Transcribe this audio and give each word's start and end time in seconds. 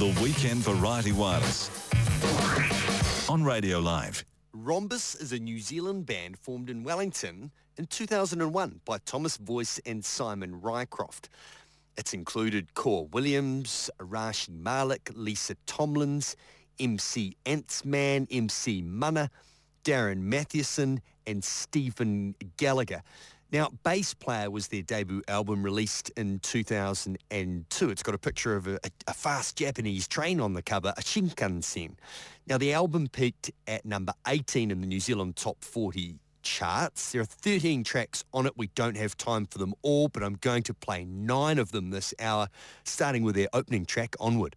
The 0.00 0.06
Weekend 0.20 0.58
Variety 0.62 1.12
Wireless. 1.12 1.70
On 3.28 3.44
Radio 3.44 3.78
Live. 3.78 4.24
Rhombus 4.52 5.14
is 5.14 5.32
a 5.32 5.38
New 5.38 5.60
Zealand 5.60 6.04
band 6.04 6.36
formed 6.36 6.68
in 6.68 6.82
Wellington 6.82 7.52
in 7.78 7.86
2001 7.86 8.80
by 8.84 8.98
Thomas 9.06 9.36
Voyce 9.36 9.78
and 9.86 10.04
Simon 10.04 10.60
Rycroft. 10.60 11.28
It's 11.96 12.12
included 12.12 12.74
Cor 12.74 13.06
Williams, 13.12 13.88
Arashi 14.00 14.48
Malik, 14.48 15.12
Lisa 15.14 15.54
Tomlins, 15.64 16.34
MC 16.80 17.36
Antsman, 17.46 18.26
MC 18.32 18.82
Munna, 18.82 19.30
Darren 19.84 20.22
Mathewson 20.22 21.02
and 21.24 21.44
Stephen 21.44 22.34
Gallagher. 22.56 23.04
Now, 23.54 23.70
Bass 23.84 24.14
Player 24.14 24.50
was 24.50 24.66
their 24.66 24.82
debut 24.82 25.22
album 25.28 25.62
released 25.62 26.10
in 26.16 26.40
2002. 26.40 27.88
It's 27.88 28.02
got 28.02 28.12
a 28.12 28.18
picture 28.18 28.56
of 28.56 28.66
a, 28.66 28.80
a, 29.06 29.14
fast 29.14 29.56
Japanese 29.56 30.08
train 30.08 30.40
on 30.40 30.54
the 30.54 30.60
cover, 30.60 30.92
a 30.96 31.00
Shinkansen. 31.00 31.92
Now, 32.48 32.58
the 32.58 32.72
album 32.72 33.06
peaked 33.06 33.52
at 33.68 33.84
number 33.84 34.12
18 34.26 34.72
in 34.72 34.80
the 34.80 34.88
New 34.88 34.98
Zealand 34.98 35.36
Top 35.36 35.62
40 35.62 36.16
charts. 36.42 37.12
There 37.12 37.20
are 37.20 37.26
13 37.26 37.84
tracks 37.84 38.24
on 38.32 38.46
it. 38.46 38.54
We 38.56 38.66
don't 38.74 38.96
have 38.96 39.16
time 39.16 39.46
for 39.46 39.58
them 39.58 39.72
all, 39.82 40.08
but 40.08 40.24
I'm 40.24 40.34
going 40.34 40.64
to 40.64 40.74
play 40.74 41.04
nine 41.04 41.60
of 41.60 41.70
them 41.70 41.90
this 41.90 42.12
hour, 42.18 42.48
starting 42.82 43.22
with 43.22 43.36
their 43.36 43.48
opening 43.52 43.86
track, 43.86 44.16
Onward. 44.18 44.56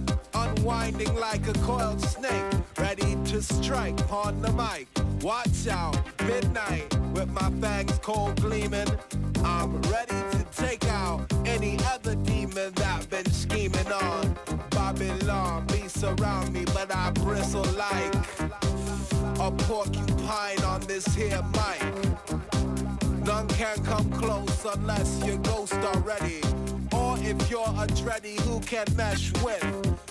unwinding 0.41 1.13
like 1.15 1.47
a 1.47 1.53
coiled 1.59 2.01
snake, 2.01 2.43
ready 2.77 3.15
to 3.25 3.41
strike 3.41 3.99
on 4.11 4.41
the 4.41 4.51
mic. 4.53 4.87
Watch 5.21 5.67
out, 5.69 5.95
midnight, 6.25 6.87
with 7.13 7.29
my 7.29 7.49
fangs 7.61 7.99
cold 7.99 8.41
gleaming. 8.41 8.87
I'm 9.43 9.81
ready 9.83 10.19
to 10.31 10.45
take 10.55 10.85
out 10.87 11.31
any 11.45 11.77
other 11.93 12.15
demon 12.15 12.73
that 12.73 13.09
been 13.09 13.29
scheming 13.31 13.91
on. 13.91 14.35
Babylon 14.71 15.65
be 15.67 15.87
surround 15.87 16.53
me, 16.53 16.65
but 16.73 16.93
I 16.93 17.11
bristle 17.11 17.65
like 17.77 18.15
a 19.39 19.51
porcupine 19.51 20.63
on 20.63 20.81
this 20.81 21.05
here 21.15 21.43
mic. 21.53 22.50
None 23.31 23.47
can 23.47 23.77
come 23.85 24.11
close 24.11 24.65
unless 24.65 25.23
you're 25.25 25.37
ghost 25.37 25.81
already. 25.93 26.41
Or 26.91 27.15
if 27.19 27.49
you're 27.49 27.73
a 27.83 27.87
dready 28.01 28.37
who 28.41 28.59
can 28.59 28.85
mesh 28.97 29.31
with. 29.41 29.63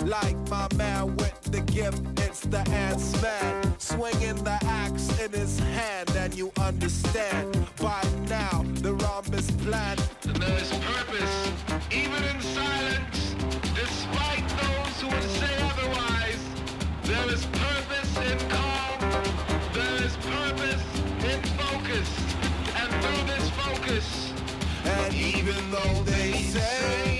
Like 0.02 0.38
my 0.48 0.66
man 0.74 1.16
with 1.16 1.38
the 1.42 1.60
gift, 1.60 2.00
it's 2.20 2.40
the 2.40 2.62
ants 2.70 3.20
man. 3.20 3.78
Swinging 3.78 4.42
the 4.42 4.58
axe 4.64 5.06
in 5.20 5.32
his 5.32 5.58
hand, 5.58 6.08
and 6.16 6.32
you 6.34 6.50
understand. 6.58 7.46
By 7.76 8.02
now, 8.26 8.64
the 8.86 8.94
rhombus 8.94 9.50
And 9.50 10.00
There 10.40 10.56
is 10.56 10.70
purpose, 10.90 11.36
even 11.92 12.22
in 12.24 12.40
silence. 12.40 13.20
Despite 13.74 14.48
those 14.62 14.94
who 15.02 15.08
would 15.08 15.30
say 15.40 15.54
otherwise, 15.70 16.42
there 17.02 17.28
is 17.34 17.44
purpose 17.44 18.16
in 18.32 18.38
calm. 18.48 18.79
And 23.90 25.12
even 25.14 25.70
though 25.72 26.02
they 26.04 26.32
say 26.34 27.19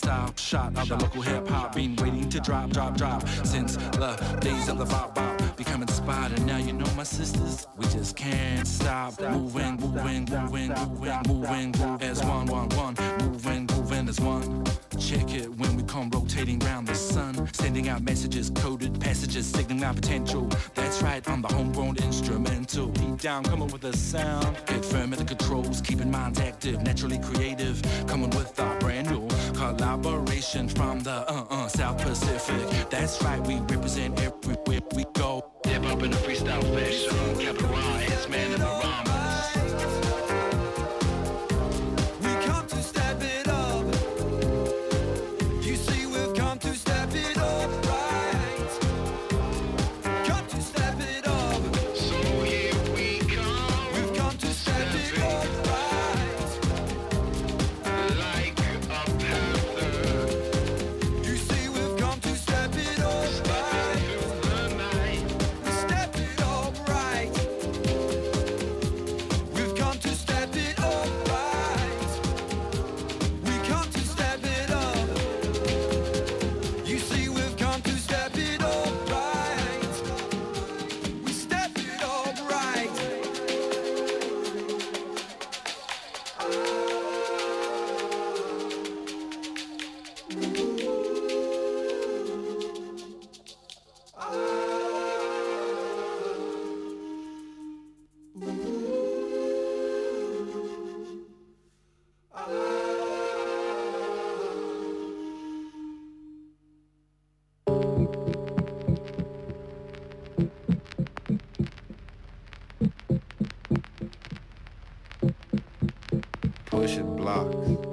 style. 0.00 0.32
Shot 0.36 0.76
of 0.76 0.88
the 0.88 0.96
local 0.96 1.22
hip 1.22 1.48
hop, 1.48 1.74
been 1.74 1.96
waiting 1.96 2.28
to 2.28 2.40
drop, 2.40 2.70
drop, 2.70 2.96
drop 2.96 3.26
since 3.44 3.76
the 3.76 4.16
days 4.40 4.68
of 4.68 4.78
the 4.78 4.84
bop 4.86 5.14
bop. 5.14 5.56
Become 5.56 5.82
inspired, 5.82 6.32
and 6.32 6.46
now 6.46 6.56
you 6.56 6.72
know 6.72 6.90
my 6.96 7.02
sisters. 7.02 7.66
We 7.76 7.84
just 7.86 8.16
can't 8.16 8.66
stop 8.66 9.20
moving, 9.20 9.76
moving, 9.76 10.24
moving, 10.24 10.72
moving, 10.72 11.22
moving, 11.28 11.74
moving 11.78 12.08
as 12.08 12.24
one, 12.24 12.46
one, 12.46 12.68
one, 12.70 12.94
moving, 13.20 13.66
moving 13.90 14.08
as 14.08 14.20
one. 14.20 14.64
Check 14.98 15.34
it 15.34 15.50
when 15.56 15.76
we 15.76 15.82
come 15.82 16.10
rotating 16.10 16.58
round 16.60 16.86
the 16.86 16.94
sun, 16.94 17.48
sending 17.52 17.88
out 17.88 18.02
messages, 18.02 18.50
coded 18.50 19.00
passages, 19.00 19.46
signaling 19.46 19.84
our 19.84 19.94
potential. 19.94 20.48
That's 20.74 21.02
right, 21.02 21.26
I'm 21.28 21.42
the 21.42 21.48
homegrown 21.48 21.96
instrumental. 21.96 22.86
Deep 22.86 23.20
down, 23.20 23.44
coming 23.44 23.68
with 23.68 23.84
a 23.84 23.96
sound. 23.96 24.56
Get 24.66 24.84
firm 24.84 25.12
at 25.12 25.18
the 25.18 25.24
controls, 25.24 25.80
keeping 25.80 26.10
minds 26.10 26.40
active, 26.40 26.82
naturally 26.82 27.18
creative, 27.18 27.82
coming 28.06 28.30
with 28.30 28.58
our 28.60 28.78
brand 28.78 29.10
new 29.10 29.26
collaboration 29.54 30.68
from 30.68 31.00
the 31.00 31.28
uh 31.30 31.46
uh 31.50 31.68
South 31.68 31.98
Pacific. 31.98 32.90
That's 32.90 33.22
right, 33.22 33.40
we 33.46 33.56
represent 33.74 34.20
everywhere 34.20 34.80
we 34.94 35.04
go. 35.14 35.50
Hip 35.64 35.84
up 35.86 36.02
in 36.02 36.12
a 36.12 36.16
freestyle 36.16 36.62
fashion, 36.74 37.38
capital 37.38 37.74
I, 37.74 38.02
it's 38.02 38.28
man 38.28 38.52
in 38.52 38.60
the 38.60 38.66
rhyme. 38.66 39.19
Pushing 117.44 117.89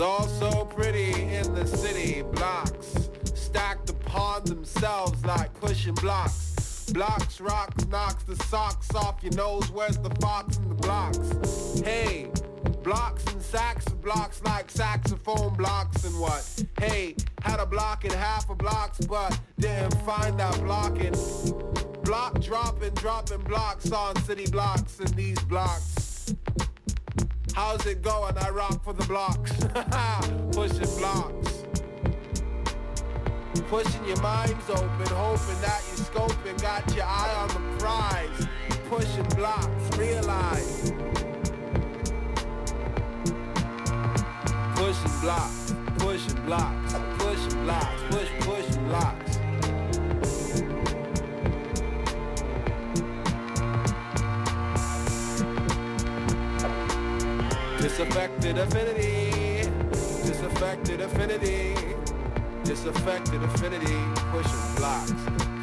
all 0.00 0.28
so 0.28 0.64
pretty 0.64 1.10
in 1.12 1.54
the 1.54 1.66
city 1.66 2.22
blocks, 2.22 3.10
stacked 3.34 3.90
upon 3.90 4.44
themselves 4.44 5.24
like 5.24 5.52
pushing 5.60 5.94
blocks. 5.94 6.90
Blocks, 6.92 7.40
rocks, 7.40 7.86
knocks 7.86 8.22
the 8.24 8.36
socks 8.44 8.94
off 8.94 9.22
your 9.22 9.34
nose. 9.34 9.70
Where's 9.70 9.98
the 9.98 10.10
fox 10.20 10.56
in 10.58 10.68
the 10.68 10.74
blocks? 10.74 11.80
Hey, 11.80 12.30
blocks 12.82 13.24
and 13.32 13.42
sacks 13.42 13.86
of 13.88 14.00
blocks 14.00 14.40
like 14.44 14.70
saxophone 14.70 15.54
blocks 15.54 16.04
and 16.04 16.18
what? 16.20 16.64
Hey, 16.78 17.16
had 17.42 17.60
a 17.60 17.66
block 17.66 18.04
and 18.04 18.12
half 18.12 18.48
a 18.50 18.54
blocks, 18.54 19.04
but 19.06 19.38
didn't 19.58 19.94
find 20.02 20.38
that 20.38 20.58
blocking. 20.62 21.14
Block 22.04 22.40
dropping, 22.40 22.94
dropping 22.94 23.40
blocks 23.40 23.92
on 23.92 24.16
city 24.22 24.46
blocks 24.50 25.00
and 25.00 25.08
these 25.10 25.38
blocks. 25.40 25.97
How's 27.58 27.84
it 27.86 28.02
going? 28.02 28.38
I 28.38 28.50
rock 28.50 28.84
for 28.84 28.92
the 28.92 29.04
blocks. 29.06 29.50
Pushing 30.52 30.96
blocks. 30.96 31.64
Pushing 33.68 34.04
your 34.06 34.20
minds 34.22 34.70
open, 34.70 35.06
hoping 35.08 35.60
that 35.62 35.82
you're 35.88 36.06
scoping, 36.06 36.62
got 36.62 36.94
your 36.94 37.04
eye 37.04 37.34
on 37.34 37.48
the 37.48 37.78
prize. 37.80 38.46
Pushing 38.88 39.24
blocks, 39.36 39.98
realize. 39.98 40.92
Pushing 44.76 45.20
blocks, 45.20 45.74
pushing 45.98 46.40
blocks, 46.46 46.94
pushing 47.18 47.64
blocks, 47.64 48.02
push, 48.08 48.28
pushing 48.38 48.84
blocks. 48.84 49.27
Disaffected 57.98 58.58
affinity. 58.58 59.68
Disaffected 59.90 61.00
affinity. 61.00 61.74
Disaffected 62.62 63.42
affinity. 63.42 63.98
Pushing 64.30 64.74
blocks. 64.76 65.12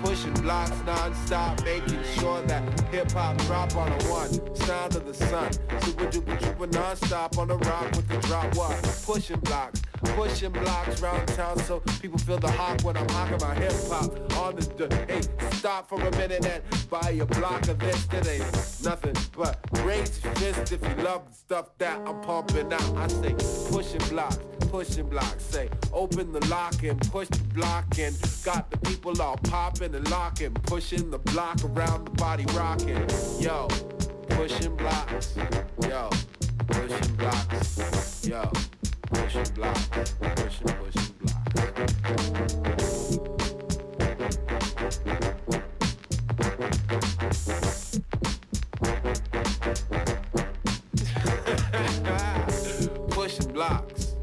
Pushing 0.03 0.33
blocks 0.43 0.73
non-stop, 0.85 1.63
making 1.63 2.03
sure 2.19 2.41
that 2.41 2.61
hip-hop 2.89 3.37
drop 3.43 3.73
on 3.77 3.89
a 3.89 4.03
one. 4.09 4.53
Sound 4.53 4.97
of 4.97 5.05
the 5.05 5.13
sun. 5.13 5.49
Super 5.79 6.07
duper 6.07 6.37
duper 6.39 6.73
non-stop 6.73 7.37
on 7.37 7.47
the 7.47 7.57
rock 7.57 7.89
with 7.95 8.07
the 8.09 8.17
drop 8.27 8.53
what? 8.57 9.01
Pushing 9.05 9.39
blocks. 9.39 9.81
Pushing 10.13 10.51
blocks 10.51 11.01
round 11.01 11.27
town 11.29 11.57
so 11.59 11.79
people 12.01 12.17
feel 12.19 12.37
the 12.37 12.51
hawk 12.51 12.81
when 12.83 12.95
I'm 12.97 13.07
hawking 13.09 13.37
my 13.41 13.55
hip 13.55 13.73
hop 13.89 14.37
on 14.37 14.55
the 14.55 14.87
d- 14.87 14.95
hey 15.07 15.21
stop 15.53 15.89
for 15.89 15.99
a 15.99 16.11
minute 16.11 16.45
and 16.45 16.63
buy 16.89 17.17
a 17.19 17.25
block 17.25 17.67
of 17.67 17.79
this. 17.79 18.05
That 18.05 18.27
ain't 18.27 18.83
nothing 18.83 19.15
but 19.35 19.59
your 19.73 20.35
fist. 20.35 20.71
If 20.71 20.81
you 20.81 21.03
love 21.03 21.27
the 21.27 21.33
stuff 21.33 21.77
that 21.79 21.99
I'm 22.07 22.21
pumping 22.21 22.71
out. 22.71 22.97
I 22.97 23.07
say 23.07 23.33
pushing 23.71 24.07
blocks, 24.09 24.39
pushing 24.69 25.09
blocks, 25.09 25.43
say 25.43 25.69
open 25.91 26.31
the 26.31 26.45
lock 26.47 26.83
and 26.83 26.99
push 27.11 27.27
the 27.29 27.43
block 27.53 27.97
and 27.97 28.15
got 28.43 28.69
the 28.71 28.77
people 28.77 29.19
all 29.21 29.37
popping 29.37 29.95
and 29.95 30.09
locking, 30.11 30.53
pushing 30.53 31.09
the 31.09 31.19
block 31.19 31.63
around 31.63 32.05
the 32.05 32.11
body 32.11 32.45
rocking. 32.53 33.07
Yo, 33.39 33.67
pushing 34.29 34.75
blocks, 34.75 35.35
yo, 35.81 36.09
pushing 36.67 37.15
blocks, 37.15 38.27
yo 38.27 38.51
pushing 39.15 39.53
blocks, 39.53 39.87
pushing, 40.19 40.67
pushing 40.67 41.15
blocks. 41.21 41.45
pushing 53.09 53.53
blocks. 53.53 54.15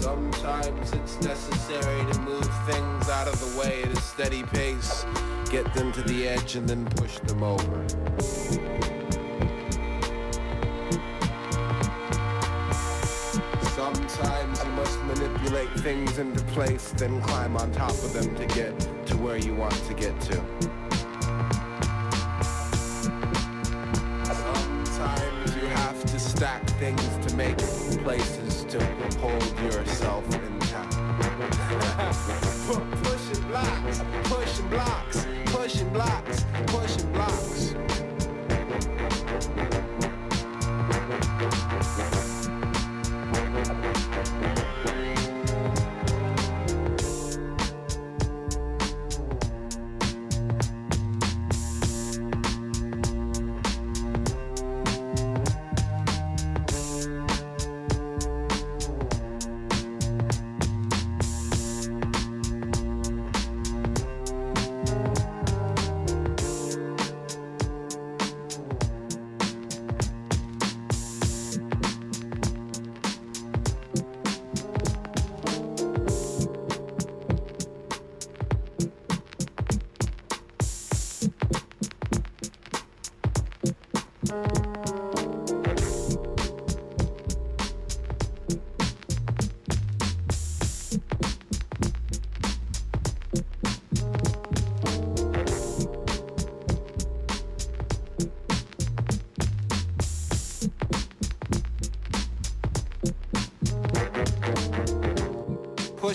Sometimes 0.00 0.92
it's 0.92 1.20
necessary 1.20 2.12
to 2.12 2.20
move 2.20 2.50
things 2.66 3.08
out 3.08 3.28
of 3.28 3.38
the 3.40 3.60
way 3.60 3.82
at 3.84 3.90
a 3.90 4.00
steady 4.00 4.42
pace 4.42 5.04
get 5.50 5.72
them 5.74 5.92
to 5.92 6.02
the 6.02 6.26
edge 6.26 6.56
and 6.56 6.68
then 6.68 6.84
push 6.96 7.18
them 7.20 7.42
over. 7.42 7.88
Sometimes 13.74 14.64
you 14.64 14.70
must 14.70 14.98
manipulate 15.04 15.70
things 15.80 16.18
into 16.18 16.42
place, 16.46 16.92
then 16.96 17.20
climb 17.22 17.56
on 17.56 17.70
top 17.72 17.90
of 17.90 18.12
them 18.12 18.34
to 18.36 18.46
get 18.46 18.78
to 19.06 19.16
where 19.18 19.36
you 19.36 19.54
want 19.54 19.74
to 19.86 19.94
get 19.94 20.18
to. 20.22 20.34
Sometimes 24.24 25.56
you 25.56 25.66
have 25.68 26.04
to 26.06 26.18
stack 26.18 26.66
things 26.80 27.26
to 27.26 27.36
make 27.36 27.58
places 28.02 28.64
to 28.64 28.84
hold 29.20 29.60
yourself 29.60 30.24
intact. 30.34 30.96
pushing 33.04 33.48
blocks, 33.48 34.02
pushing 34.24 34.68
blocks 34.68 35.26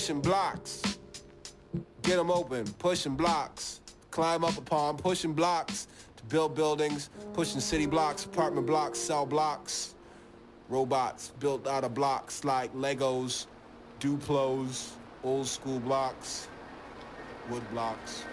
pushing 0.01 0.19
blocks. 0.19 0.81
Get 2.01 2.15
them 2.15 2.31
open, 2.31 2.65
pushing 2.79 3.15
blocks. 3.15 3.81
Climb 4.09 4.43
up 4.43 4.57
upon, 4.57 4.97
pushing 4.97 5.33
blocks 5.33 5.87
to 6.17 6.23
build 6.23 6.55
buildings, 6.55 7.11
pushing 7.33 7.59
city 7.59 7.85
blocks, 7.85 8.25
apartment 8.25 8.65
blocks, 8.65 8.97
cell 8.97 9.27
blocks. 9.27 9.93
Robots 10.69 11.33
built 11.39 11.67
out 11.67 11.83
of 11.83 11.93
blocks 11.93 12.43
like 12.43 12.73
Legos, 12.73 13.45
Duplos, 13.99 14.93
old 15.23 15.45
school 15.45 15.79
blocks, 15.79 16.47
wood 17.51 17.61
blocks. 17.71 18.23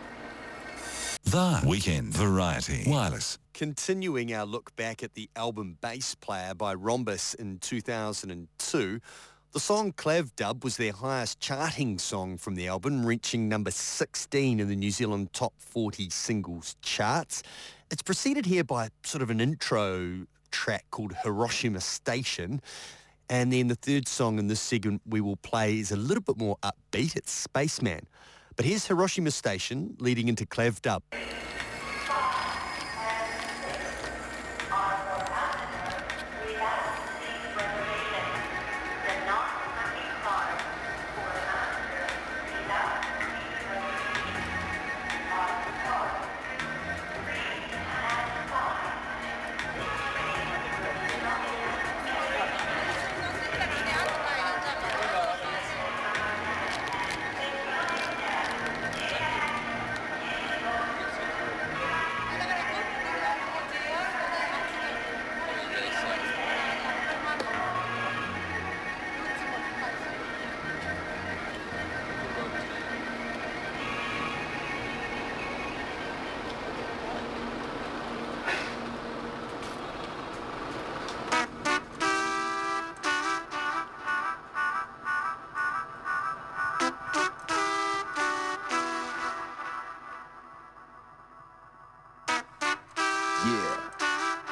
The 1.25 1.62
Weekend 1.66 2.14
Variety 2.14 2.84
Wireless. 2.87 3.37
Continuing 3.52 4.32
our 4.32 4.46
look 4.46 4.75
back 4.76 5.02
at 5.02 5.12
the 5.12 5.28
album 5.37 5.76
Bass 5.82 6.14
Player 6.14 6.54
by 6.54 6.72
Rhombus 6.72 7.34
in 7.34 7.58
2002, 7.58 9.00
The 9.52 9.61
song 9.61 9.93
Clav 9.95 10.37
Dub 10.37 10.62
was 10.62 10.76
their 10.76 10.93
highest 10.93 11.40
charting 11.40 11.99
song 11.99 12.37
from 12.37 12.55
the 12.55 12.69
album, 12.69 13.07
reaching 13.07 13.49
number 13.49 13.71
16 13.71 14.61
in 14.61 14.69
the 14.69 14.76
New 14.76 14.90
Zealand 14.90 15.33
Top 15.33 15.55
40 15.57 16.11
Singles 16.11 16.76
charts. 16.83 17.43
It's 17.90 18.02
preceded 18.02 18.45
here 18.45 18.62
by 18.62 18.90
sort 19.05 19.23
of 19.23 19.31
an 19.31 19.40
intro 19.40 20.26
track 20.50 20.85
called 20.90 21.14
Hiroshima 21.25 21.81
Station. 21.81 22.61
And 23.31 23.50
then 23.50 23.69
the 23.69 23.75
third 23.75 24.07
song 24.07 24.38
in 24.38 24.49
this 24.49 24.61
segment 24.61 25.00
we 25.07 25.23
will 25.23 25.37
play 25.37 25.78
is 25.78 25.93
a 25.93 25.97
little 25.97 26.23
bit 26.23 26.37
more 26.37 26.59
upbeat. 26.62 27.17
It's 27.17 27.33
Spaceman. 27.33 28.07
But 28.55 28.67
here's 28.67 28.87
Hiroshima 28.87 29.31
Station 29.31 29.97
leading 29.99 30.28
into 30.28 30.45
Clav 30.45 30.83
Dub. 30.83 31.02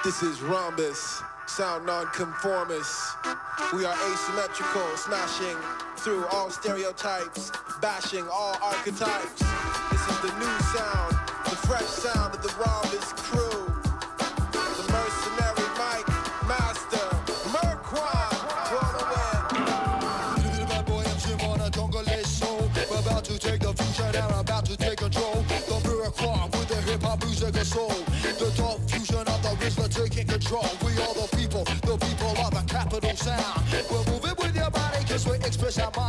This 0.07 0.23
is 0.23 0.41
Rhombus, 0.41 1.21
sound 1.49 1.85
nonconformist. 1.85 2.95
We 3.75 3.85
are 3.85 3.97
asymmetrical, 4.13 4.97
smashing 4.97 5.57
through 5.97 6.25
all 6.27 6.49
stereotypes, 6.49 7.51
bashing 7.83 8.25
all 8.33 8.57
archetypes. 8.63 9.43
This 9.91 10.09
is 10.09 10.21
the 10.21 10.33
new 10.39 10.59
sound, 10.71 11.11
the 11.47 11.57
fresh 11.67 11.87
sound 11.87 12.37
of 12.37 12.41
the 12.41 12.55
Rhombus 12.55 13.15
crew. 13.15 13.67
The 14.79 14.87
mercenary 14.95 15.67
Mike, 15.75 16.07
Master, 16.47 17.09
Merquan, 17.51 18.31
boy 20.87 21.03
MC 21.03 21.33
on 21.45 21.61
a 21.63 21.71
Congolese 21.73 22.29
soul. 22.29 22.71
We're 22.89 23.01
about 23.01 23.25
to 23.25 23.37
take 23.41 23.59
the 23.59 23.75
future 23.75 24.17
and 24.17 24.41
about 24.41 24.67
to 24.67 24.77
take 24.77 24.99
control. 24.99 25.43
The 25.49 25.81
Merquan 25.83 26.53
with 26.53 26.69
the 26.69 26.81
hip 26.83 27.03
hop 27.03 27.25
music 27.25 27.57
of 27.57 27.67
soul. 27.67 28.16
Control. 30.47 30.71
We 30.85 30.93
are 31.03 31.15
the 31.15 31.37
people, 31.37 31.65
the 31.65 31.97
people 32.07 32.31
of 32.45 32.51
the 32.51 32.65
capital 32.67 33.17
sound. 33.17 33.63
We're 33.91 34.05
moving 34.13 34.35
with 34.39 34.57
your 34.57 34.71
body 34.71 35.05
cause 35.05 35.27
we 35.27 35.37
express 35.37 35.79
our 35.79 35.91
minds 35.97 36.06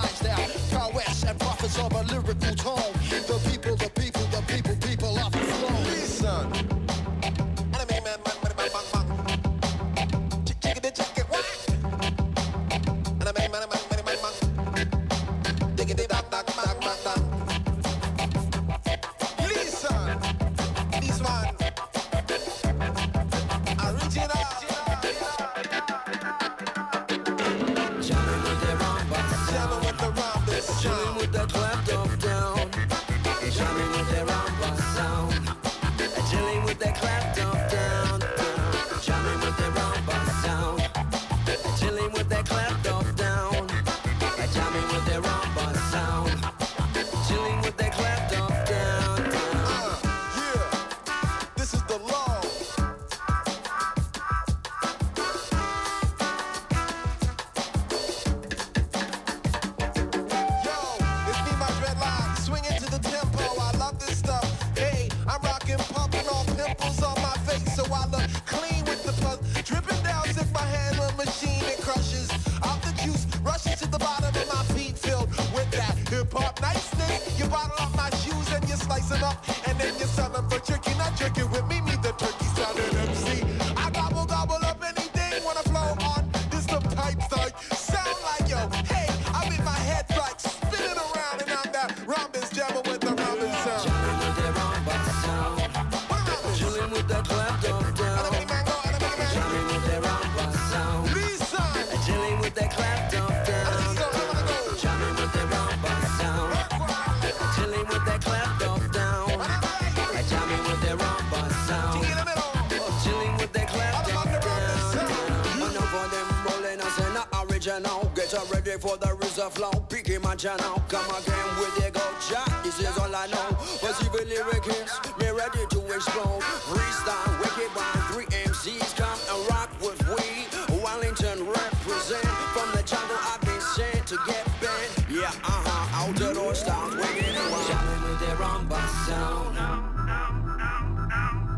Get 118.29 118.51
ready 118.51 118.71
for 118.81 118.97
the 118.97 119.15
reserve 119.15 119.53
flow. 119.53 119.71
Picking 119.87 120.21
my 120.21 120.35
channel. 120.35 120.83
Come 120.89 121.09
again 121.15 121.47
with 121.63 121.75
the 121.79 121.91
go 121.91 122.03
shot. 122.19 122.61
This 122.61 122.77
is 122.77 122.97
all 122.97 123.15
I 123.15 123.25
know. 123.27 123.55
But 123.81 123.95
even 124.03 124.27
lyric 124.27 124.67
me 124.67 125.29
ready 125.31 125.63
to 125.69 125.79
explode. 125.95 126.43
Freestyle, 126.67 127.39
wicked 127.39 127.71
one. 127.71 128.03
Three 128.11 128.27
MCs 128.43 128.97
come 128.97 129.17
and 129.31 129.49
rock 129.49 129.71
with 129.79 130.03
we. 130.11 130.43
Wellington 130.83 131.47
represent 131.47 132.27
from 132.51 132.67
the 132.75 132.83
jungle. 132.83 133.15
I've 133.31 133.39
been 133.47 133.61
sent 133.61 134.05
to 134.07 134.17
get 134.27 134.43
bent. 134.59 135.07
Yeah, 135.09 135.31
uh 135.47 135.63
huh. 135.63 136.03
Out 136.03 136.15
the 136.17 136.33
door 136.33 136.51
wicked 136.51 137.31
and 137.31 137.47
wild. 137.47 137.67
Jamming 137.71 138.03
with 138.11 138.19
the 138.19 138.35
rumba 138.43 138.81
sound. 139.07 139.55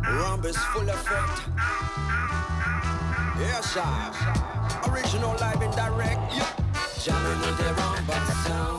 Rumba's 0.05 0.57
full 0.69 0.87
effect. 0.87 1.49
Yeah, 3.41 3.61
sir. 3.61 4.91
Original 4.91 5.35
live 5.39 5.61
and 5.61 5.73
direct. 5.73 6.35
Yeah. 6.35 6.58
Jamming 6.99 7.39
with 7.39 7.57
the 7.57 7.63
rumba 7.63 8.78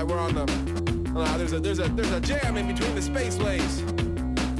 like 0.00 0.08
we're 0.08 0.18
on 0.18 0.34
the. 0.34 1.18
Uh, 1.18 1.36
there's 1.36 1.52
a 1.52 1.60
there's 1.60 1.78
a 1.78 1.88
there's 1.88 2.10
a 2.12 2.20
jam 2.20 2.56
in 2.56 2.66
between 2.66 2.94
the 2.94 3.00
spaceways. 3.00 3.82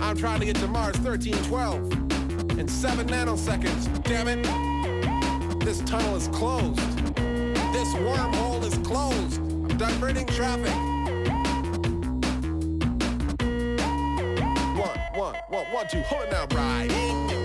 I'm 0.01 0.17
trying 0.17 0.41
to 0.41 0.47
get 0.47 0.57
to 0.57 0.69
Mars 0.69 0.99
1312 0.99 2.59
in 2.59 2.69
seven 2.69 3.07
nanoseconds. 3.09 4.03
Damn 4.03 4.29
it! 4.29 5.65
This 5.65 5.81
tunnel 5.81 6.17
is 6.17 6.29
closed. 6.29 6.79
This 7.73 7.89
wormhole 7.95 8.63
is 8.65 8.77
closed. 8.87 9.39
I'm 9.39 9.79
diverting 9.79 10.27
traffic. 10.27 10.75
One, 14.77 14.99
one, 15.15 15.37
one, 15.49 15.67
one, 15.73 15.89
two. 15.89 16.01
Hold 16.03 16.25
it 16.25 16.33
now, 16.33 16.47
riding 16.55 17.40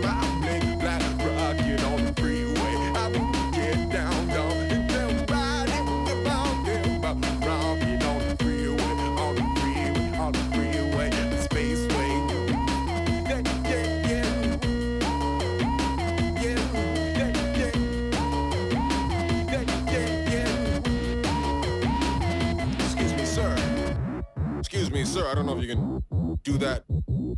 sir, 25.16 25.30
I 25.30 25.34
don't 25.34 25.46
know 25.46 25.58
if 25.58 25.64
you 25.64 25.74
can 25.74 26.38
do 26.44 26.58
that. 26.58 26.84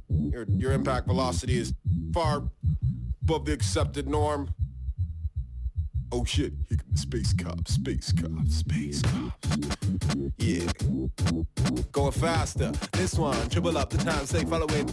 Your, 0.09 0.47
your 0.57 0.71
impact 0.71 1.05
velocity 1.05 1.59
is 1.59 1.75
far 2.11 2.49
above 3.21 3.45
the 3.45 3.53
accepted 3.53 4.07
norm. 4.07 4.49
Oh 6.09 6.23
shit, 6.23 6.53
here 6.69 6.77
come 6.77 6.87
the 6.91 6.97
space 6.97 7.33
cops, 7.33 7.73
space 7.73 8.13
cops, 8.13 8.55
space 8.55 9.01
cops. 9.01 9.77
Yeah. 10.37 10.65
Going 11.91 12.11
faster. 12.13 12.71
This 12.93 13.15
one, 13.15 13.49
triple 13.49 13.77
up 13.77 13.89
the 13.89 13.97
time, 13.97 14.25
say 14.25 14.45
follow 14.45 14.67
it. 14.67 14.89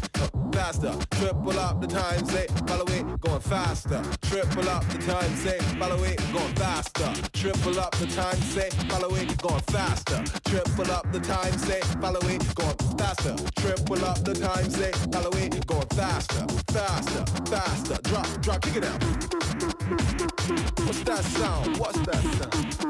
Faster. 0.53 0.93
Triple 1.13 1.59
up 1.61 1.81
the 1.81 1.87
time, 1.87 2.25
say 2.27 2.47
follow 2.67 2.85
it. 2.87 3.21
Going 3.21 3.41
faster. 3.41 4.03
Triple 4.23 4.69
up 4.69 4.85
the 4.89 4.99
time, 4.99 5.37
say 5.37 5.59
follow 5.79 6.03
it. 6.03 6.19
Going 6.33 6.55
faster. 6.55 7.13
Triple 7.33 7.79
up 7.79 7.93
the 8.01 8.07
time, 8.07 8.41
say 8.43 8.71
follow 8.89 9.15
it. 9.15 9.39
Going 9.39 9.61
faster. 9.61 10.25
Triple 10.45 10.91
up 10.91 11.13
the 11.13 11.21
time, 11.21 11.59
say 11.59 11.81
follow 12.01 12.21
it. 12.27 12.55
Going 12.55 12.77
faster. 12.99 13.37
Triple 13.57 14.05
up 14.05 14.25
the 14.25 14.35
time, 14.35 14.71
say 14.71 14.91
follow 15.13 15.31
it. 15.37 15.67
Going 15.67 15.89
faster, 15.89 16.47
faster, 16.73 17.25
faster. 17.47 17.99
Drop, 18.03 18.41
drop, 18.43 18.61
kick 18.63 18.77
it 18.77 18.85
out. 18.85 19.03
That 21.05 21.23
sound? 21.25 21.77
What's 21.77 21.99
that 21.99 22.23
sound? 22.39 22.85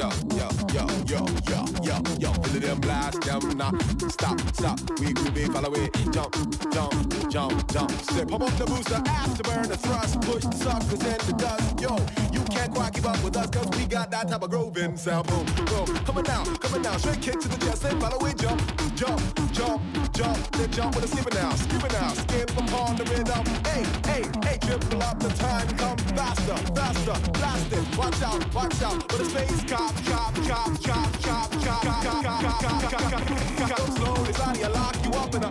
yo, 0.00 0.08
yo, 0.34 0.48
yo, 0.72 0.86
yo, 1.04 1.26
yo, 1.48 1.64
yo, 1.82 2.00
yo. 2.18 2.32
Feel 2.32 2.60
them 2.60 2.80
blast, 2.80 3.20
them 3.20 3.40
nah. 3.58 3.70
Stop, 4.08 4.40
stop. 4.54 4.78
We 4.98 5.12
could 5.12 5.34
be 5.34 5.44
follow 5.44 5.72
it. 5.74 5.92
Jump, 6.12 6.34
jump, 6.72 7.28
jump, 7.30 7.72
jump. 7.72 7.90
Step, 7.90 8.28
pump 8.28 8.44
up 8.44 8.56
the 8.56 8.64
booster, 8.64 9.02
ass 9.06 9.36
to 9.36 9.42
burn 9.42 9.68
the 9.68 9.76
thrust. 9.76 10.20
Push 10.22 10.44
the 10.44 10.56
suckers 10.56 11.02
in 11.04 11.18
the 11.26 11.34
dust. 11.36 11.80
Yo, 11.80 11.96
you 12.32 12.42
can't 12.44 12.72
quite 12.74 12.94
keep 12.94 13.04
up 13.04 13.22
with 13.22 13.36
us, 13.36 13.50
cause 13.50 13.68
we 13.76 13.84
got 13.86 14.10
that 14.10 14.28
type 14.28 14.42
of 14.42 14.50
grooving 14.50 14.96
sound. 14.96 15.26
Boom, 15.26 15.44
boom. 15.66 15.86
Coming 16.06 16.24
down, 16.24 16.46
coming 16.56 16.82
down. 16.82 16.98
Straight 16.98 17.20
kick 17.20 17.40
to 17.40 17.48
the 17.48 17.56
chest. 17.66 17.82
Say, 17.82 17.90
follow 18.00 18.24
it. 18.26 18.38
Jump, 18.38 18.60
jump, 18.94 19.52
jump, 19.52 19.82
jump. 20.20 20.50
Then 20.52 20.70
jump 20.70 20.94
with 20.94 21.04
a 21.04 21.08
skipper 21.08 21.34
now. 21.34 21.50
Skipper 21.54 21.92
now. 21.92 22.12
Skip 22.12 22.50
upon 22.50 22.96
the 22.96 23.04
rhythm. 23.04 23.44
Hey, 23.70 23.84
hey, 24.10 24.24
hey. 24.44 24.58
Triple 24.66 25.02
up 25.02 25.18
the 25.18 25.30
time. 25.30 25.68
Come 25.80 25.98
faster, 26.16 26.56
faster. 26.76 27.16
Blast 27.32 27.72
it. 27.72 27.84
Watch 27.96 28.22
out, 28.22 28.54
watch 28.54 28.82
out. 28.82 29.00
With 29.12 29.22
a 29.22 29.24
space 29.24 29.64
car 29.64 29.90
chop, 30.08 30.34
chop, 30.46 30.70
chop, 30.80 31.10
chop, 31.20 31.50
chop, 31.64 31.82
chop, 31.82 32.02
chop, 32.02 32.42
chop, 32.42 32.60
chop, 32.60 32.90
chop, 32.90 33.10
chop, 33.10 33.68
chop, 33.68 33.86
slowly, 33.96 34.32
slowly, 34.32 34.64
I 34.64 34.68
lock 34.68 34.96
you 35.04 35.10
up 35.22 35.34
in 35.34 35.42
a, 35.44 35.50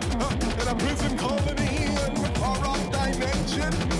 in 0.60 0.68
a 0.68 0.74
prison 0.82 1.18
colony 1.18 1.86
in 1.86 2.24
a 2.24 2.30
corrupt 2.38 2.92
dimension. 2.92 3.99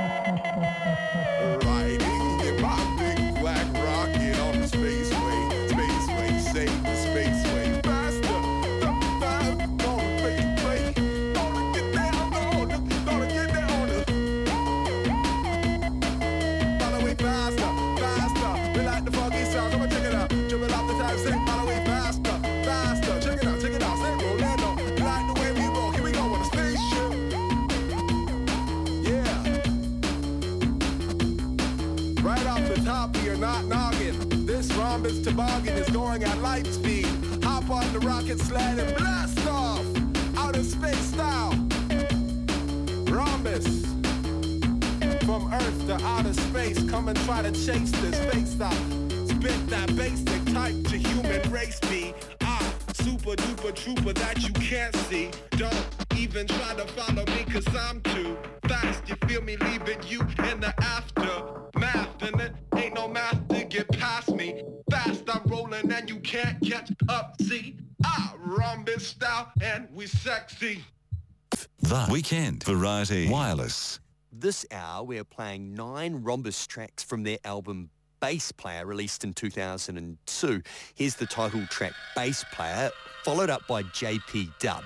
Weekend 72.91 73.07
Variety 73.07 73.31
Wireless. 73.31 73.99
This 74.33 74.65
hour, 74.71 75.03
we're 75.03 75.23
playing 75.23 75.73
nine 75.73 76.23
Rhombus 76.23 76.67
tracks 76.67 77.03
from 77.03 77.23
their 77.23 77.37
album 77.45 77.89
Bass 78.19 78.51
Player, 78.51 78.85
released 78.85 79.23
in 79.23 79.33
2002. 79.33 80.61
Here's 80.95 81.15
the 81.15 81.25
title 81.25 81.65
track 81.67 81.93
Bass 82.15 82.43
Player, 82.51 82.91
followed 83.23 83.49
up 83.49 83.65
by 83.67 83.83
JP 83.83 84.57
Dub. 84.59 84.83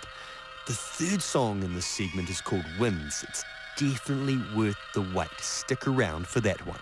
The 0.67 0.73
third 0.73 1.21
song 1.21 1.63
in 1.63 1.73
this 1.75 1.85
segment 1.85 2.29
is 2.29 2.41
called 2.41 2.65
Winds. 2.79 3.25
It's 3.27 3.43
definitely 3.77 4.41
worth 4.55 4.77
the 4.93 5.01
wait. 5.13 5.29
Stick 5.39 5.87
around 5.87 6.27
for 6.27 6.39
that 6.41 6.65
one. 6.65 6.79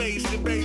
face 0.00 0.22
to 0.30 0.38
base. 0.38 0.59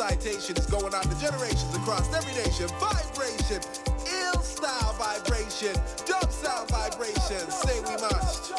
Citation 0.00 0.56
is 0.56 0.64
going 0.66 0.94
out 0.94 1.02
to 1.02 1.20
generations 1.20 1.76
across 1.76 2.12
every 2.14 2.32
nation. 2.32 2.66
Vibration, 2.80 3.60
ill 4.06 4.40
style 4.40 4.94
vibration, 4.94 5.74
dub 6.06 6.32
sound 6.32 6.70
vibration. 6.70 7.50
Say 7.50 7.80
we 7.80 7.96
must. 8.00 8.54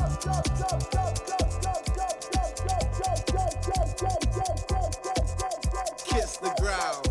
Kiss 6.05 6.37
the 6.37 6.53
ground. 6.59 7.07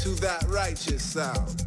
to 0.00 0.10
that 0.20 0.44
righteous 0.48 1.02
sound. 1.02 1.63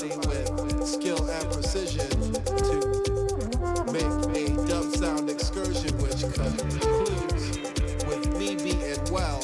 With 0.00 0.86
skill 0.86 1.28
and 1.28 1.52
precision 1.52 2.08
to 2.08 2.80
make 3.92 4.04
a 4.34 4.66
dub 4.66 4.84
sound 4.94 5.28
excursion 5.28 5.92
which 5.98 6.22
concludes 6.32 7.58
with 8.06 8.38
me 8.38 8.56
being 8.56 9.12
well. 9.12 9.40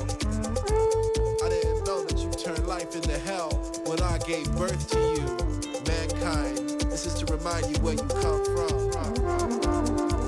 I 1.44 1.48
didn't 1.50 1.84
know 1.84 2.02
that 2.02 2.16
you 2.16 2.30
turned 2.30 2.66
life 2.66 2.94
into 2.96 3.18
hell 3.18 3.50
when 3.84 4.00
I 4.00 4.16
gave 4.18 4.50
birth 4.56 4.88
to 4.92 4.98
you, 4.98 5.36
mankind. 5.86 6.80
This 6.90 7.04
is 7.04 7.14
to 7.22 7.26
remind 7.26 7.66
you 7.66 7.76
where 7.82 7.94
you 7.94 8.08
come 8.08 8.42
from. 8.46 8.72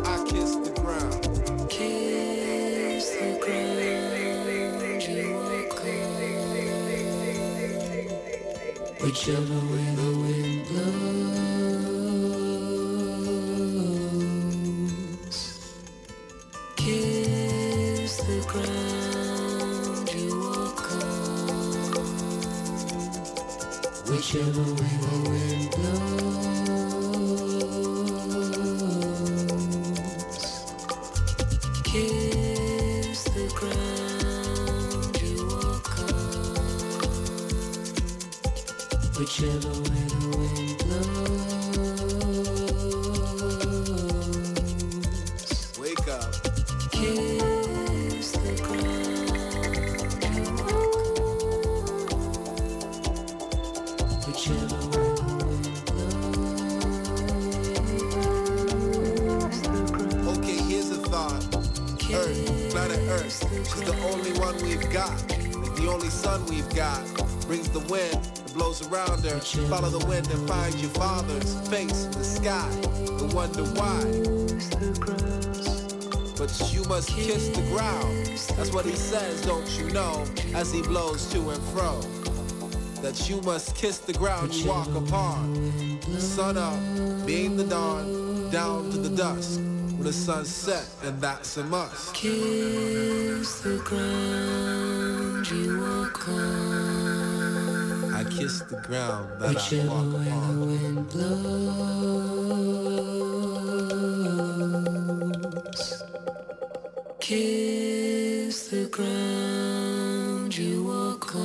I 0.04 0.22
kiss 0.28 0.54
the 0.56 0.72
ground. 0.82 1.70
Kiss 1.70 3.10
the 3.16 3.38
ground 3.40 3.80
you 5.08 5.40
on, 5.40 5.60
whichever 9.00 9.59
the 63.90 64.02
only 64.04 64.32
one 64.38 64.54
we've 64.62 64.88
got. 64.90 65.10
Like 65.56 65.74
the 65.74 65.88
only 65.90 66.08
sun 66.08 66.46
we've 66.46 66.68
got. 66.74 67.02
Brings 67.46 67.68
the 67.70 67.80
wind, 67.90 68.14
it 68.14 68.54
blows 68.54 68.86
around 68.86 69.24
her. 69.24 69.40
Follow 69.68 69.90
the 69.90 70.06
wind 70.06 70.30
and 70.30 70.48
find 70.48 70.74
your 70.76 70.90
father's 70.90 71.68
face 71.68 72.04
the 72.06 72.22
sky. 72.22 72.70
And 72.94 73.32
wonder 73.32 73.64
why. 73.78 74.00
But 76.38 76.72
you 76.72 76.84
must 76.84 77.08
kiss 77.10 77.48
the 77.48 77.62
ground. 77.72 78.26
That's 78.56 78.72
what 78.72 78.86
he 78.86 78.94
says, 78.94 79.44
don't 79.44 79.68
you 79.78 79.90
know? 79.90 80.24
As 80.54 80.72
he 80.72 80.82
blows 80.82 81.30
to 81.32 81.50
and 81.50 81.62
fro. 81.74 82.00
That 83.02 83.28
you 83.28 83.40
must 83.42 83.74
kiss 83.74 83.98
the 83.98 84.12
ground 84.12 84.54
you 84.54 84.68
walk 84.68 84.94
upon. 84.94 86.00
Sun 86.18 86.56
up, 86.56 87.26
beam 87.26 87.56
the 87.56 87.64
dawn, 87.64 88.50
down 88.50 88.90
to 88.90 88.98
the 88.98 89.16
dusk. 89.16 89.60
When 90.00 90.06
the 90.06 90.14
sun 90.14 90.46
set, 90.46 90.88
and 91.02 91.20
that's 91.20 91.58
a 91.58 91.64
must. 91.64 92.14
Kiss 92.14 93.60
the 93.60 93.76
ground 93.84 95.50
you 95.50 95.78
walk 95.78 96.26
on, 96.26 98.14
I 98.14 98.24
kiss 98.24 98.60
the 98.60 98.76
ground 98.76 99.28
that 99.42 99.50
I 99.50 99.52
whichever 99.52 99.88
walk 99.88 100.14
way 100.14 100.24
the 100.24 100.58
wind 100.64 101.06
blows. 101.10 101.42
Kiss 107.20 108.68
the 108.68 108.86
ground 108.86 110.56
you 110.56 110.82
walk 110.84 111.34
on, 111.36 111.42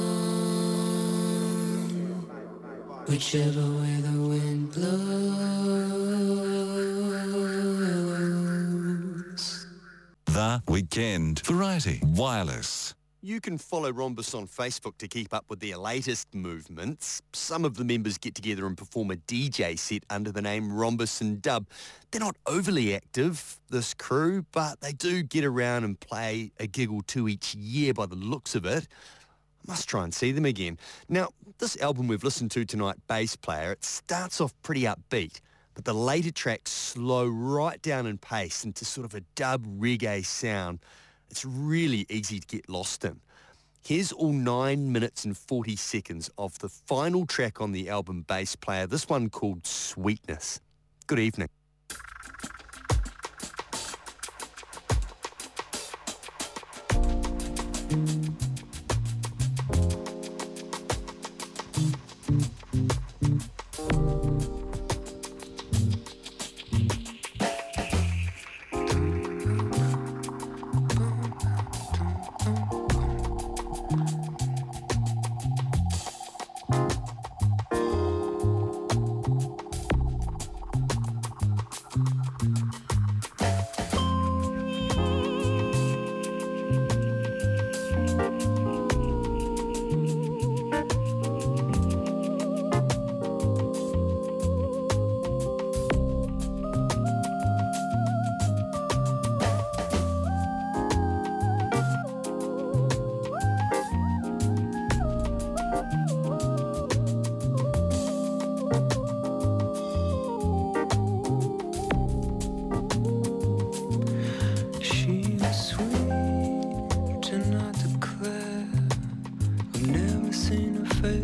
whichever 3.06 3.68
way 3.82 4.00
the 4.00 4.18
wind 4.30 4.72
blows. 4.72 5.15
The 10.36 10.62
Weekend 10.68 11.40
Variety 11.46 12.02
Wireless. 12.04 12.94
You 13.22 13.40
can 13.40 13.58
follow 13.58 13.90
Rhombus 13.90 14.34
on 14.34 14.50
Facebook 14.50 14.98
to 14.98 15.08
keep 15.08 15.34
up 15.34 15.46
with 15.48 15.62
their 15.62 15.78
latest 15.78 16.28
movements. 16.34 17.22
Some 17.32 17.64
of 17.64 17.76
the 17.76 17.86
members 17.86 18.18
get 18.18 18.36
together 18.36 18.66
and 18.68 18.78
perform 18.78 19.12
a 19.12 19.16
DJ 19.16 19.80
set 19.80 20.04
under 20.10 20.34
the 20.34 20.42
name 20.42 20.74
Rhombus 20.74 21.22
and 21.22 21.42
Dub. 21.42 21.68
They're 22.12 22.20
not 22.20 22.36
overly 22.48 22.94
active, 22.94 23.62
this 23.70 23.94
crew, 23.94 24.46
but 24.52 24.82
they 24.82 24.92
do 24.92 25.24
get 25.24 25.46
around 25.46 25.86
and 25.86 25.98
play 25.98 26.52
a 26.60 26.68
gig 26.68 26.92
or 26.92 27.02
two 27.04 27.30
each 27.30 27.56
year 27.56 27.94
by 27.94 28.06
the 28.06 28.18
looks 28.18 28.56
of 28.56 28.66
it. 28.66 28.90
I 29.66 29.72
must 29.72 29.88
try 29.88 30.04
and 30.04 30.14
see 30.14 30.34
them 30.34 30.44
again. 30.44 30.78
Now, 31.08 31.30
this 31.60 31.80
album 31.80 32.10
we've 32.10 32.26
listened 32.26 32.52
to 32.52 32.66
tonight, 32.66 32.98
Bass 33.08 33.38
Player, 33.38 33.72
it 33.72 33.86
starts 33.86 34.42
off 34.42 34.54
pretty 34.64 34.82
upbeat, 34.82 35.40
but 35.76 35.86
the 35.86 35.94
later 35.94 36.32
tracks 36.32 36.72
slow 36.72 37.28
right 37.28 37.80
down 37.82 38.08
in 38.08 38.18
pace 38.18 38.64
into 38.64 38.86
sort 38.86 39.06
of 39.06 39.14
a 39.14 39.22
dub 39.36 39.66
reggae 39.80 40.26
sound. 40.26 40.80
It's 41.30 41.46
really 41.46 42.06
easy 42.10 42.40
to 42.40 42.48
get 42.48 42.68
lost 42.70 43.06
in. 43.06 43.20
Here's 43.84 44.12
all 44.12 44.32
9 44.32 44.92
minutes 44.92 45.26
and 45.26 45.38
40 45.38 45.76
seconds 45.76 46.30
of 46.40 46.58
the 46.58 46.70
final 46.70 47.28
track 47.28 47.62
on 47.62 47.72
the 47.72 47.90
album 47.90 48.24
Bass 48.24 48.56
Player, 48.56 48.88
this 48.88 49.08
one 49.08 49.30
called 49.30 49.68
Sweetness. 49.68 50.60
Good 51.06 51.20
evening. 51.20 51.50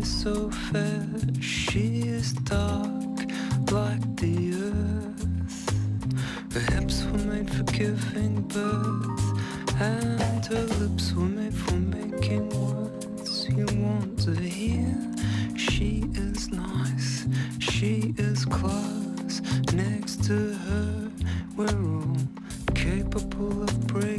So 0.04 0.50
fair. 0.50 1.06
She 1.40 2.02
is 2.06 2.32
dark 2.32 3.20
like 3.70 4.16
the 4.16 4.54
earth. 4.54 6.54
Her 6.54 6.60
hips 6.72 7.04
were 7.04 7.18
made 7.18 7.50
for 7.50 7.62
giving 7.64 8.42
birth, 8.42 9.80
and 9.80 10.44
her 10.46 10.62
lips 10.80 11.12
were 11.12 11.24
made 11.24 11.54
for 11.54 11.74
making 11.74 12.48
words 12.50 13.48
you 13.48 13.66
want 13.82 14.18
to 14.20 14.34
hear. 14.34 14.94
She 15.56 16.04
is 16.14 16.50
nice, 16.50 17.26
she 17.58 18.14
is 18.18 18.44
class. 18.44 19.40
Next 19.72 20.24
to 20.24 20.54
her, 20.54 21.10
we're 21.56 21.66
all 21.66 22.16
capable 22.74 23.62
of 23.62 23.86
breaking 23.86 24.11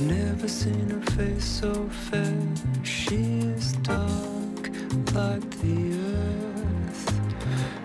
Never 0.00 0.48
seen 0.48 0.88
her 0.88 1.10
face 1.12 1.44
so 1.44 1.74
fair. 2.08 2.38
She 2.82 3.16
is 3.16 3.72
dark 3.82 4.70
like 5.12 5.50
the 5.60 5.92
earth. 6.16 7.20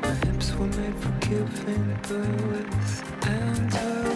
Her 0.01 0.13
hips 0.25 0.53
were 0.53 0.67
made 0.67 0.95
for 0.95 1.11
giving 1.19 1.99
birth, 2.07 3.27
and 3.27 3.73
her 3.73 4.14